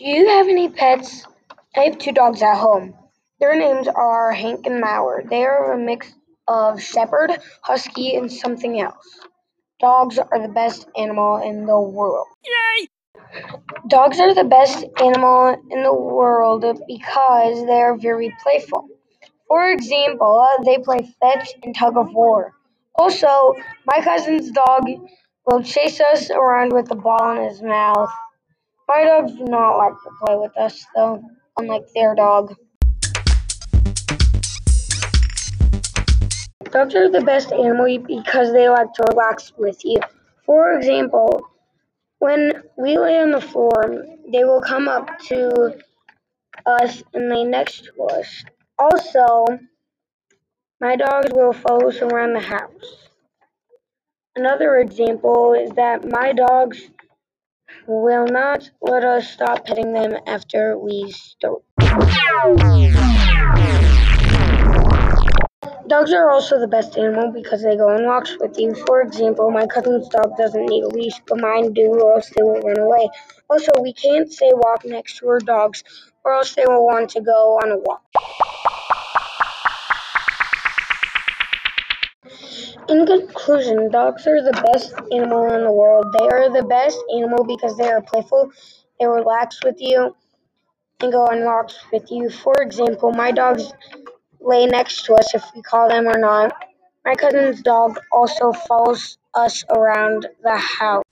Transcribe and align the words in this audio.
Do 0.00 0.06
you 0.08 0.28
have 0.30 0.48
any 0.48 0.70
pets? 0.70 1.26
I 1.76 1.80
have 1.80 1.98
two 1.98 2.12
dogs 2.12 2.40
at 2.40 2.56
home. 2.56 2.94
Their 3.38 3.54
names 3.54 3.86
are 3.86 4.32
Hank 4.32 4.64
and 4.64 4.82
Mauer. 4.82 5.28
They 5.28 5.44
are 5.44 5.74
a 5.74 5.78
mix 5.78 6.10
of 6.48 6.80
shepherd, 6.80 7.38
husky, 7.60 8.16
and 8.16 8.32
something 8.32 8.80
else. 8.80 9.20
Dogs 9.78 10.18
are 10.18 10.40
the 10.40 10.48
best 10.48 10.88
animal 10.96 11.42
in 11.42 11.66
the 11.66 11.78
world. 11.78 12.28
Yay! 12.46 12.88
Dogs 13.88 14.18
are 14.20 14.34
the 14.34 14.44
best 14.44 14.82
animal 15.02 15.54
in 15.70 15.82
the 15.82 15.92
world 15.94 16.62
because 16.88 17.66
they 17.66 17.82
are 17.82 17.98
very 17.98 18.34
playful. 18.42 18.88
For 19.48 19.70
example, 19.70 20.40
uh, 20.40 20.62
they 20.64 20.78
play 20.78 21.14
fetch 21.20 21.52
and 21.62 21.76
tug 21.76 21.98
of 21.98 22.14
war. 22.14 22.54
Also, 22.94 23.52
my 23.84 24.00
cousin's 24.00 24.50
dog 24.50 24.84
will 25.44 25.62
chase 25.62 26.00
us 26.00 26.30
around 26.30 26.72
with 26.72 26.90
a 26.90 26.96
ball 26.96 27.36
in 27.36 27.50
his 27.50 27.60
mouth. 27.60 28.10
My 28.92 29.04
dogs 29.04 29.34
do 29.34 29.44
not 29.44 29.76
like 29.76 29.92
to 29.92 30.10
play 30.20 30.36
with 30.36 30.58
us, 30.58 30.84
though, 30.96 31.22
unlike 31.56 31.86
their 31.94 32.12
dog. 32.16 32.56
Dogs 36.72 36.96
are 36.96 37.08
the 37.08 37.22
best 37.24 37.52
animal 37.52 37.98
because 38.04 38.52
they 38.52 38.68
like 38.68 38.92
to 38.94 39.04
relax 39.10 39.52
with 39.56 39.78
you. 39.84 40.00
For 40.44 40.76
example, 40.76 41.40
when 42.18 42.50
we 42.76 42.98
lay 42.98 43.20
on 43.20 43.30
the 43.30 43.40
floor, 43.40 44.06
they 44.32 44.42
will 44.42 44.60
come 44.60 44.88
up 44.88 45.20
to 45.28 45.78
us 46.66 47.04
and 47.14 47.28
lay 47.28 47.44
next 47.44 47.84
to 47.84 48.02
us. 48.06 48.44
Also, 48.76 49.46
my 50.80 50.96
dogs 50.96 51.28
will 51.32 51.52
follow 51.52 51.90
us 51.90 52.02
around 52.02 52.32
the 52.32 52.40
house. 52.40 53.08
Another 54.34 54.78
example 54.78 55.54
is 55.54 55.70
that 55.76 56.04
my 56.10 56.32
dogs 56.32 56.90
will 57.86 58.26
not 58.26 58.70
let 58.80 59.04
us 59.04 59.28
stop 59.28 59.66
petting 59.66 59.92
them 59.92 60.16
after 60.26 60.78
we 60.78 61.10
start. 61.10 61.62
Dogs 65.88 66.12
are 66.12 66.30
also 66.30 66.60
the 66.60 66.68
best 66.68 66.96
animal 66.96 67.32
because 67.32 67.62
they 67.62 67.76
go 67.76 67.88
on 67.88 68.06
walks 68.06 68.36
with 68.38 68.56
you. 68.58 68.74
For 68.86 69.02
example, 69.02 69.50
my 69.50 69.66
cousin's 69.66 70.08
dog 70.08 70.36
doesn't 70.36 70.66
need 70.66 70.84
a 70.84 70.88
leash, 70.88 71.20
but 71.26 71.40
mine 71.40 71.72
do, 71.72 71.98
or 72.00 72.14
else 72.14 72.30
they 72.30 72.42
will 72.42 72.60
run 72.60 72.78
away. 72.78 73.08
Also, 73.48 73.72
we 73.82 73.92
can't 73.92 74.32
say 74.32 74.52
walk 74.52 74.84
next 74.84 75.18
to 75.18 75.28
our 75.28 75.40
dogs, 75.40 75.82
or 76.24 76.34
else 76.34 76.54
they 76.54 76.64
will 76.64 76.86
want 76.86 77.10
to 77.10 77.20
go 77.20 77.58
on 77.62 77.72
a 77.72 77.78
walk. 77.78 78.02
In 82.90 83.06
conclusion, 83.06 83.88
dogs 83.92 84.26
are 84.26 84.42
the 84.42 84.50
best 84.66 84.92
animal 85.12 85.54
in 85.54 85.62
the 85.62 85.70
world. 85.70 86.12
They 86.18 86.26
are 86.26 86.50
the 86.52 86.64
best 86.64 86.98
animal 87.14 87.44
because 87.44 87.76
they 87.76 87.88
are 87.88 88.02
playful, 88.02 88.50
they 88.98 89.06
relax 89.06 89.62
with 89.62 89.76
you, 89.78 90.16
and 90.98 91.12
go 91.12 91.22
on 91.26 91.44
walks 91.44 91.78
with 91.92 92.10
you. 92.10 92.28
For 92.30 92.60
example, 92.60 93.12
my 93.12 93.30
dogs 93.30 93.72
lay 94.40 94.66
next 94.66 95.04
to 95.04 95.14
us 95.14 95.32
if 95.34 95.44
we 95.54 95.62
call 95.62 95.88
them 95.88 96.08
or 96.08 96.18
not. 96.18 96.52
My 97.04 97.14
cousin's 97.14 97.62
dog 97.62 98.00
also 98.10 98.52
follows 98.52 99.18
us 99.34 99.62
around 99.70 100.26
the 100.42 100.56
house. 100.56 101.04